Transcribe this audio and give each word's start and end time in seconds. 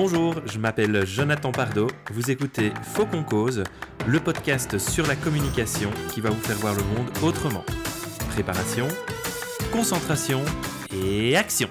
Bonjour, 0.00 0.36
je 0.46 0.60
m'appelle 0.60 1.04
Jonathan 1.04 1.50
Pardo. 1.50 1.88
Vous 2.12 2.30
écoutez 2.30 2.72
Faux 2.84 3.04
qu'on 3.04 3.24
cause, 3.24 3.64
le 4.06 4.20
podcast 4.20 4.78
sur 4.78 5.04
la 5.08 5.16
communication 5.16 5.90
qui 6.14 6.20
va 6.20 6.30
vous 6.30 6.40
faire 6.40 6.56
voir 6.58 6.76
le 6.76 6.84
monde 6.84 7.10
autrement. 7.20 7.64
Préparation, 8.30 8.86
concentration 9.72 10.44
et 10.94 11.36
action. 11.36 11.68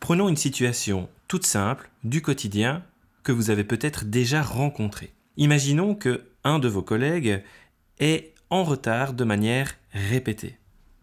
Prenons 0.00 0.28
une 0.28 0.36
situation 0.36 1.08
toute 1.26 1.46
simple 1.46 1.88
du 2.04 2.20
quotidien 2.20 2.82
que 3.22 3.32
vous 3.32 3.48
avez 3.48 3.64
peut-être 3.64 4.04
déjà 4.04 4.42
rencontrée. 4.42 5.14
Imaginons 5.38 5.94
que 5.94 6.26
un 6.44 6.58
de 6.58 6.68
vos 6.68 6.82
collègues 6.82 7.42
est 8.00 8.34
en 8.50 8.64
retard 8.64 9.14
de 9.14 9.24
manière 9.24 9.76
répétée. 9.94 10.58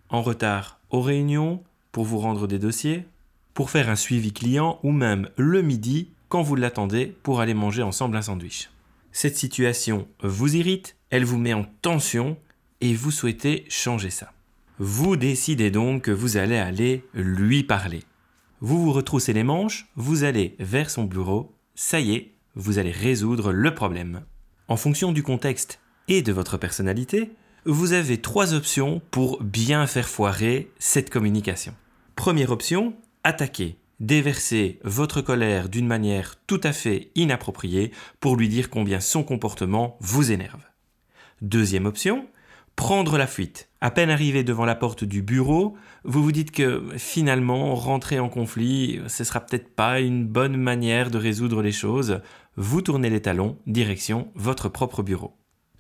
En 0.10 0.22
retard 0.22 0.82
aux 0.92 1.02
réunions, 1.02 1.64
pour 1.92 2.06
vous 2.06 2.20
rendre 2.20 2.46
des 2.46 2.60
dossiers, 2.60 3.08
pour 3.54 3.70
faire 3.70 3.90
un 3.90 3.96
suivi 3.96 4.34
client 4.34 4.80
ou 4.84 4.92
même 4.92 5.30
le 5.38 5.62
midi 5.62 6.12
quand 6.30 6.42
vous 6.42 6.56
l'attendez 6.56 7.16
pour 7.24 7.42
aller 7.42 7.54
manger 7.54 7.84
ensemble 7.84 8.18
un 8.18 8.22
sandwich. 8.22 8.70
Cette 9.12 9.38
situation 9.38 10.08
vous 10.23 10.55
irrite, 10.55 10.96
elle 11.09 11.26
vous 11.26 11.38
met 11.38 11.54
en 11.54 11.66
tension 11.82 12.38
et 12.80 12.94
vous 12.94 13.12
souhaitez 13.12 13.66
changer 13.70 14.09
ça. 14.09 14.32
Vous 14.80 15.18
décidez 15.18 15.70
donc 15.70 16.04
que 16.04 16.12
vous 16.12 16.38
allez 16.38 16.58
aller 16.58 17.04
lui 17.14 17.64
parler. 17.64 18.04
Vous 18.62 18.82
vous 18.82 18.94
retroussez 18.94 19.34
les 19.34 19.44
manches, 19.44 19.88
vous 19.95 20.23
allez 20.23 20.56
vers 20.59 20.90
son 20.90 21.04
bureau, 21.04 21.56
ça 21.76 22.00
y 22.00 22.16
est, 22.16 22.31
vous 22.56 22.80
allez 22.80 22.92
résoudre 22.92 23.52
le 23.52 23.73
problème. 23.76 24.22
En 24.68 24.78
fonction 24.78 25.12
du 25.12 25.23
contexte 25.23 25.80
et 26.08 26.22
de 26.22 26.31
votre 26.31 26.58
personnalité, 26.58 27.31
vous 27.66 27.94
avez 27.94 28.20
trois 28.20 28.54
options 28.54 29.02
pour 29.12 29.44
bien 29.44 29.86
faire 29.86 30.08
foirer 30.08 30.72
cette 30.80 31.09
communication. 31.09 31.76
Première 32.16 32.52
option, 32.52 32.94
attaquer, 33.23 33.77
déverser 33.99 34.80
votre 34.84 35.21
colère 35.21 35.70
d'une 35.70 35.88
manière 35.88 36.35
tout 36.48 36.61
à 36.63 36.73
fait 36.73 37.11
inappropriée 37.16 37.91
pour 38.20 38.35
lui 38.35 38.49
dire 38.49 38.70
combien 38.70 38.99
son 38.99 39.23
comportement 39.23 39.97
vous 40.00 40.31
énerve. 40.31 40.63
Deuxième 41.41 41.86
option, 41.86 42.28
prendre 42.75 43.17
la 43.17 43.28
fuite. 43.28 43.69
À 43.80 43.91
peine 43.91 44.09
arrivé 44.09 44.44
devant 44.44 44.66
la 44.66 44.75
porte 44.75 45.03
du 45.03 45.22
bureau, 45.22 45.75
vous 46.03 46.23
vous 46.23 46.31
dites 46.31 46.52
que 46.52 46.83
finalement, 46.97 47.75
rentrer 47.75 48.19
en 48.19 48.30
conflit, 48.30 49.00
ce 49.08 49.23
sera 49.23 49.39
peut-être 49.39 49.73
pas 49.75 50.00
une 50.00 50.25
bonne 50.25 50.58
manière 50.58 51.11
de 51.11 51.17
résoudre 51.17 51.61
les 51.61 51.72
choses. 51.72 52.22
Vous 52.56 52.81
tournez 52.81 53.09
les 53.09 53.22
talons, 53.22 53.58
direction 53.67 54.31
votre 54.35 54.69
propre 54.69 55.03
bureau. 55.03 55.35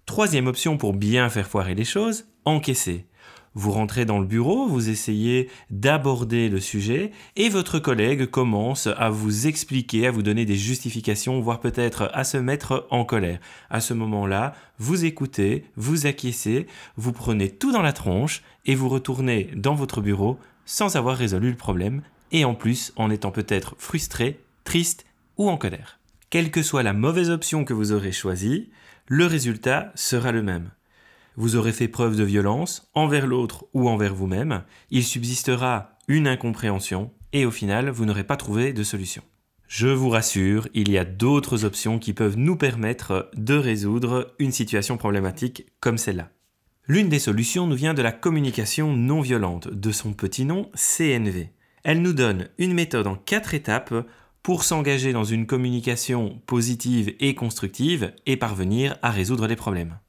Troisième 0.05 0.47
option 0.47 0.77
pour 0.77 0.93
bien 0.93 1.29
faire 1.29 1.47
foirer 1.47 1.75
les 1.75 1.85
choses, 1.85 2.25
encaisser. 2.45 3.07
Vous 3.53 3.71
rentrez 3.71 4.05
dans 4.05 4.19
le 4.19 4.25
bureau, 4.25 4.65
vous 4.65 4.89
essayez 4.89 5.49
d'aborder 5.69 6.47
le 6.47 6.61
sujet 6.61 7.11
et 7.35 7.49
votre 7.49 7.79
collègue 7.79 8.27
commence 8.27 8.87
à 8.87 9.09
vous 9.09 9.45
expliquer, 9.45 10.07
à 10.07 10.11
vous 10.11 10.21
donner 10.21 10.45
des 10.45 10.55
justifications, 10.55 11.41
voire 11.41 11.59
peut-être 11.59 12.09
à 12.13 12.23
se 12.23 12.37
mettre 12.37 12.87
en 12.91 13.03
colère. 13.03 13.39
À 13.69 13.81
ce 13.81 13.93
moment-là, 13.93 14.55
vous 14.79 15.03
écoutez, 15.03 15.65
vous 15.75 16.05
acquiescez, 16.05 16.65
vous 16.95 17.11
prenez 17.11 17.49
tout 17.49 17.73
dans 17.73 17.81
la 17.81 17.91
tronche 17.91 18.41
et 18.65 18.73
vous 18.73 18.87
retournez 18.87 19.49
dans 19.53 19.75
votre 19.75 19.99
bureau 19.99 20.39
sans 20.65 20.95
avoir 20.95 21.17
résolu 21.17 21.49
le 21.49 21.57
problème 21.57 22.03
et 22.31 22.45
en 22.45 22.55
plus 22.55 22.93
en 22.95 23.09
étant 23.09 23.31
peut-être 23.31 23.75
frustré, 23.77 24.39
triste 24.63 25.05
ou 25.37 25.49
en 25.49 25.57
colère. 25.57 25.99
Quelle 26.29 26.51
que 26.51 26.63
soit 26.63 26.83
la 26.83 26.93
mauvaise 26.93 27.29
option 27.29 27.65
que 27.65 27.73
vous 27.73 27.91
aurez 27.91 28.13
choisie, 28.13 28.69
le 29.07 29.25
résultat 29.25 29.91
sera 29.95 30.31
le 30.31 30.41
même 30.41 30.69
vous 31.35 31.55
aurez 31.55 31.71
fait 31.71 31.87
preuve 31.87 32.15
de 32.15 32.23
violence 32.23 32.89
envers 32.93 33.27
l'autre 33.27 33.65
ou 33.73 33.89
envers 33.89 34.13
vous-même, 34.13 34.63
il 34.89 35.03
subsistera 35.03 35.97
une 36.07 36.27
incompréhension 36.27 37.11
et 37.33 37.45
au 37.45 37.51
final, 37.51 37.89
vous 37.89 38.05
n'aurez 38.05 38.23
pas 38.23 38.37
trouvé 38.37 38.73
de 38.73 38.83
solution. 38.83 39.23
Je 39.67 39.87
vous 39.87 40.09
rassure, 40.09 40.67
il 40.73 40.91
y 40.91 40.97
a 40.97 41.05
d'autres 41.05 41.63
options 41.63 41.97
qui 41.97 42.11
peuvent 42.11 42.37
nous 42.37 42.57
permettre 42.57 43.31
de 43.37 43.55
résoudre 43.55 44.33
une 44.37 44.51
situation 44.51 44.97
problématique 44.97 45.65
comme 45.79 45.97
celle-là. 45.97 46.29
L'une 46.87 47.07
des 47.07 47.19
solutions 47.19 47.67
nous 47.67 47.75
vient 47.75 47.93
de 47.93 48.01
la 48.01 48.11
communication 48.11 48.93
non 48.93 49.21
violente, 49.21 49.69
de 49.69 49.91
son 49.93 50.11
petit 50.11 50.43
nom 50.43 50.69
CNV. 50.75 51.51
Elle 51.83 52.01
nous 52.01 52.11
donne 52.11 52.49
une 52.57 52.73
méthode 52.73 53.07
en 53.07 53.15
quatre 53.15 53.53
étapes 53.53 53.93
pour 54.43 54.63
s'engager 54.63 55.13
dans 55.13 55.23
une 55.23 55.45
communication 55.45 56.41
positive 56.47 57.13
et 57.19 57.33
constructive 57.33 58.13
et 58.25 58.35
parvenir 58.35 58.97
à 59.01 59.09
résoudre 59.09 59.47
les 59.47 59.55
problèmes. 59.55 59.99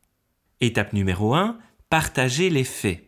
Étape 0.63 0.93
numéro 0.93 1.35
1, 1.35 1.59
partagez 1.91 2.49
les 2.49 2.63
faits. 2.63 3.03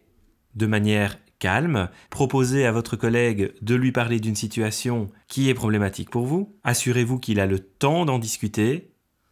De 0.57 0.67
manière 0.67 1.21
calme, 1.39 1.89
proposez 2.11 2.67
à 2.67 2.73
votre 2.73 2.97
collègue 2.97 3.53
de 3.63 3.77
lui 3.77 3.93
parler 3.93 4.19
d'une 4.19 4.35
situation 4.35 5.09
qui 5.29 5.49
est 5.49 5.55
problématique 5.55 6.11
pour 6.11 6.27
vous. 6.27 6.57
Assurez-vous 6.65 7.21
qu'il 7.21 7.39
a 7.39 7.47
le 7.47 7.61
temps 7.61 8.07
d'en 8.07 8.19
discuter 8.19 8.91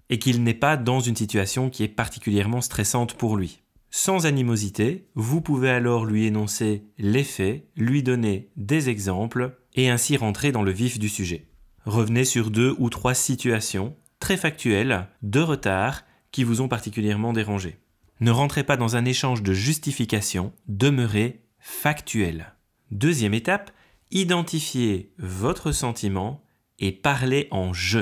et 0.09 0.21
qu'il 0.21 0.45
n'est 0.45 0.55
pas 0.55 0.77
dans 0.77 1.01
une 1.01 1.17
situation 1.17 1.69
qui 1.69 1.83
est 1.83 1.89
particulièrement 1.89 2.61
stressante 2.61 3.15
pour 3.15 3.37
lui. 3.37 3.61
Sans 3.91 4.25
animosité, 4.25 5.09
vous 5.17 5.41
pouvez 5.41 5.71
alors 5.71 6.05
lui 6.05 6.25
énoncer 6.25 6.85
les 6.99 7.25
faits, 7.25 7.67
lui 7.75 8.05
donner 8.05 8.51
des 8.57 8.89
exemples 8.89 9.59
et 9.75 9.91
ainsi 9.91 10.17
rentrer 10.17 10.53
dans 10.53 10.63
le 10.63 10.71
vif 10.71 11.01
du 11.01 11.09
sujet. 11.09 11.49
Revenez 11.87 12.25
sur 12.25 12.53
deux 12.53 12.77
ou 12.79 12.89
trois 12.89 13.15
situations 13.15 13.97
très 14.21 14.37
factuelles 14.37 15.09
de 15.23 15.41
retard 15.41 16.05
qui 16.31 16.45
vous 16.45 16.61
ont 16.61 16.69
particulièrement 16.69 17.33
dérangé. 17.33 17.82
Ne 18.23 18.31
rentrez 18.31 18.63
pas 18.63 18.77
dans 18.77 18.95
un 18.95 19.05
échange 19.05 19.43
de 19.43 19.53
justification, 19.53 20.53
demeurez 20.69 21.43
factuel. 21.59 22.55
Deuxième 22.93 23.35
étape, 23.35 23.73
identifiez 24.13 25.13
votre 25.19 25.73
sentiment 25.73 26.45
et 26.79 26.93
parlez 26.93 27.49
en 27.51 27.73
je. 27.73 27.99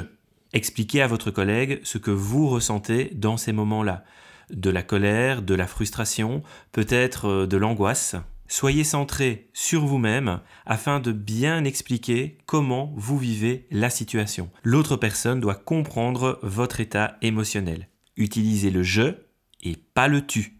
Expliquez 0.53 1.01
à 1.01 1.07
votre 1.07 1.31
collègue 1.31 1.81
ce 1.85 1.97
que 1.97 2.11
vous 2.11 2.51
ressentez 2.51 3.13
dans 3.15 3.39
ces 3.39 3.53
moments-là. 3.53 4.05
De 4.51 4.69
la 4.69 4.83
colère, 4.83 5.41
de 5.41 5.55
la 5.55 5.67
frustration, 5.67 6.43
peut-être 6.73 7.25
euh, 7.27 7.47
de 7.47 7.57
l'angoisse. 7.57 8.15
Soyez 8.47 8.85
centré 8.85 9.49
sur 9.55 9.87
vous-même 9.87 10.41
afin 10.67 11.01
de 11.01 11.13
bien 11.13 11.65
expliquer 11.65 12.37
comment 12.45 12.93
vous 12.95 13.17
vivez 13.17 13.67
la 13.71 13.89
situation. 13.89 14.51
L'autre 14.65 14.97
personne 14.97 15.41
doit 15.41 15.55
comprendre 15.55 16.39
votre 16.43 16.81
état 16.81 17.17
émotionnel. 17.23 17.89
Utilisez 18.19 18.71
le 18.71 18.83
je 18.83 19.30
et 19.63 19.77
pas 19.77 20.09
le 20.09 20.27
tu. 20.27 20.59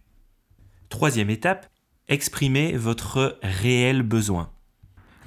Troisième 0.89 1.29
étape, 1.29 1.67
exprimez 2.07 2.73
votre 2.73 3.39
réel 3.41 4.03
besoin. 4.03 4.51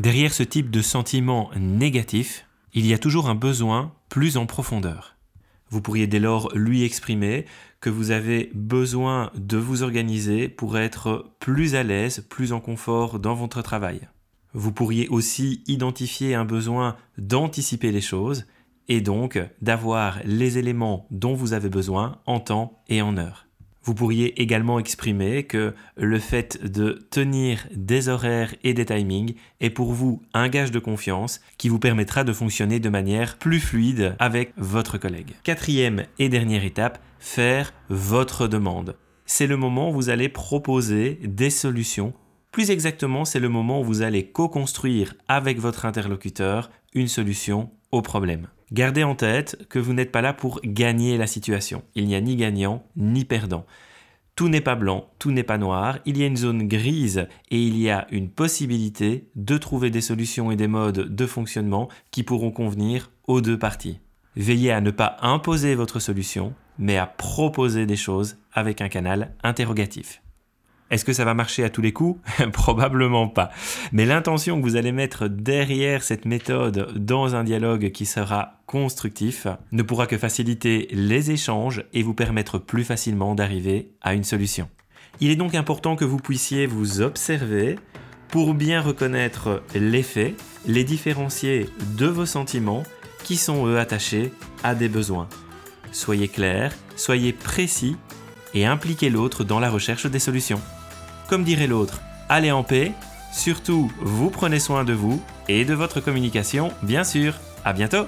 Derrière 0.00 0.34
ce 0.34 0.42
type 0.42 0.70
de 0.70 0.82
sentiment 0.82 1.50
négatif, 1.56 2.46
il 2.72 2.86
y 2.86 2.94
a 2.94 2.98
toujours 2.98 3.28
un 3.28 3.34
besoin 3.34 3.94
plus 4.08 4.36
en 4.36 4.46
profondeur. 4.46 5.16
Vous 5.70 5.80
pourriez 5.80 6.06
dès 6.06 6.20
lors 6.20 6.54
lui 6.54 6.84
exprimer 6.84 7.46
que 7.80 7.90
vous 7.90 8.10
avez 8.10 8.50
besoin 8.54 9.30
de 9.34 9.56
vous 9.56 9.82
organiser 9.82 10.48
pour 10.48 10.78
être 10.78 11.34
plus 11.38 11.74
à 11.74 11.82
l'aise, 11.82 12.26
plus 12.28 12.52
en 12.52 12.60
confort 12.60 13.18
dans 13.18 13.34
votre 13.34 13.62
travail. 13.62 14.08
Vous 14.52 14.72
pourriez 14.72 15.08
aussi 15.08 15.62
identifier 15.66 16.34
un 16.34 16.44
besoin 16.44 16.96
d'anticiper 17.18 17.90
les 17.90 18.00
choses 18.00 18.46
et 18.88 19.00
donc 19.00 19.38
d'avoir 19.60 20.20
les 20.24 20.58
éléments 20.58 21.06
dont 21.10 21.34
vous 21.34 21.52
avez 21.52 21.68
besoin 21.68 22.20
en 22.26 22.40
temps 22.40 22.82
et 22.88 23.02
en 23.02 23.16
heure. 23.16 23.46
Vous 23.84 23.94
pourriez 23.94 24.40
également 24.40 24.78
exprimer 24.78 25.44
que 25.44 25.74
le 25.96 26.18
fait 26.18 26.64
de 26.64 27.06
tenir 27.10 27.66
des 27.74 28.08
horaires 28.08 28.54
et 28.64 28.72
des 28.72 28.86
timings 28.86 29.34
est 29.60 29.68
pour 29.68 29.92
vous 29.92 30.22
un 30.32 30.48
gage 30.48 30.70
de 30.70 30.78
confiance 30.78 31.42
qui 31.58 31.68
vous 31.68 31.78
permettra 31.78 32.24
de 32.24 32.32
fonctionner 32.32 32.80
de 32.80 32.88
manière 32.88 33.36
plus 33.36 33.60
fluide 33.60 34.16
avec 34.18 34.54
votre 34.56 34.96
collègue. 34.96 35.34
Quatrième 35.42 36.04
et 36.18 36.30
dernière 36.30 36.64
étape, 36.64 36.98
faire 37.18 37.74
votre 37.90 38.48
demande. 38.48 38.96
C'est 39.26 39.46
le 39.46 39.58
moment 39.58 39.90
où 39.90 39.92
vous 39.92 40.08
allez 40.08 40.30
proposer 40.30 41.18
des 41.22 41.50
solutions. 41.50 42.14
Plus 42.52 42.70
exactement, 42.70 43.26
c'est 43.26 43.40
le 43.40 43.48
moment 43.50 43.80
où 43.80 43.84
vous 43.84 44.02
allez 44.02 44.26
co-construire 44.26 45.14
avec 45.28 45.58
votre 45.58 45.84
interlocuteur 45.84 46.70
une 46.94 47.08
solution 47.08 47.70
au 47.92 48.00
problème. 48.00 48.48
Gardez 48.72 49.04
en 49.04 49.14
tête 49.14 49.66
que 49.68 49.78
vous 49.78 49.92
n'êtes 49.92 50.12
pas 50.12 50.22
là 50.22 50.32
pour 50.32 50.60
gagner 50.64 51.16
la 51.18 51.26
situation. 51.26 51.82
Il 51.94 52.06
n'y 52.06 52.14
a 52.14 52.20
ni 52.20 52.36
gagnant 52.36 52.84
ni 52.96 53.24
perdant. 53.24 53.66
Tout 54.36 54.48
n'est 54.48 54.60
pas 54.60 54.74
blanc, 54.74 55.06
tout 55.20 55.30
n'est 55.30 55.44
pas 55.44 55.58
noir, 55.58 55.98
il 56.06 56.18
y 56.18 56.24
a 56.24 56.26
une 56.26 56.36
zone 56.36 56.66
grise 56.66 57.28
et 57.52 57.62
il 57.62 57.78
y 57.78 57.88
a 57.88 58.08
une 58.10 58.28
possibilité 58.28 59.28
de 59.36 59.58
trouver 59.58 59.90
des 59.90 60.00
solutions 60.00 60.50
et 60.50 60.56
des 60.56 60.66
modes 60.66 61.14
de 61.14 61.26
fonctionnement 61.26 61.88
qui 62.10 62.24
pourront 62.24 62.50
convenir 62.50 63.12
aux 63.28 63.40
deux 63.40 63.58
parties. 63.58 64.00
Veillez 64.34 64.72
à 64.72 64.80
ne 64.80 64.90
pas 64.90 65.18
imposer 65.20 65.76
votre 65.76 66.00
solution, 66.00 66.52
mais 66.78 66.96
à 66.96 67.06
proposer 67.06 67.86
des 67.86 67.94
choses 67.94 68.36
avec 68.52 68.80
un 68.80 68.88
canal 68.88 69.36
interrogatif. 69.44 70.23
Est-ce 70.94 71.04
que 71.04 71.12
ça 71.12 71.24
va 71.24 71.34
marcher 71.34 71.64
à 71.64 71.70
tous 71.70 71.82
les 71.82 71.92
coups 71.92 72.20
Probablement 72.52 73.26
pas. 73.26 73.50
Mais 73.90 74.06
l'intention 74.06 74.60
que 74.60 74.62
vous 74.62 74.76
allez 74.76 74.92
mettre 74.92 75.26
derrière 75.26 76.04
cette 76.04 76.24
méthode 76.24 76.92
dans 76.94 77.34
un 77.34 77.42
dialogue 77.42 77.90
qui 77.90 78.06
sera 78.06 78.60
constructif 78.66 79.48
ne 79.72 79.82
pourra 79.82 80.06
que 80.06 80.16
faciliter 80.16 80.86
les 80.92 81.32
échanges 81.32 81.82
et 81.94 82.04
vous 82.04 82.14
permettre 82.14 82.58
plus 82.58 82.84
facilement 82.84 83.34
d'arriver 83.34 83.90
à 84.02 84.14
une 84.14 84.22
solution. 84.22 84.68
Il 85.18 85.32
est 85.32 85.36
donc 85.36 85.56
important 85.56 85.96
que 85.96 86.04
vous 86.04 86.18
puissiez 86.18 86.66
vous 86.66 87.00
observer 87.00 87.76
pour 88.28 88.54
bien 88.54 88.80
reconnaître 88.80 89.64
les 89.74 90.04
faits, 90.04 90.40
les 90.64 90.84
différencier 90.84 91.68
de 91.98 92.06
vos 92.06 92.26
sentiments 92.26 92.84
qui 93.24 93.34
sont 93.34 93.66
eux 93.66 93.80
attachés 93.80 94.30
à 94.62 94.76
des 94.76 94.88
besoins. 94.88 95.28
Soyez 95.90 96.28
clair, 96.28 96.72
soyez 96.94 97.32
précis 97.32 97.96
et 98.54 98.66
impliquez 98.66 99.10
l'autre 99.10 99.44
dans 99.44 99.60
la 99.60 99.70
recherche 99.70 100.06
des 100.06 100.18
solutions. 100.18 100.60
Comme 101.28 101.44
dirait 101.44 101.66
l'autre, 101.66 102.00
allez 102.28 102.52
en 102.52 102.62
paix, 102.62 102.92
surtout 103.32 103.90
vous 104.00 104.30
prenez 104.30 104.60
soin 104.60 104.84
de 104.84 104.92
vous 104.92 105.22
et 105.48 105.64
de 105.64 105.74
votre 105.74 106.00
communication, 106.00 106.72
bien 106.82 107.04
sûr. 107.04 107.34
À 107.64 107.72
bientôt 107.72 108.06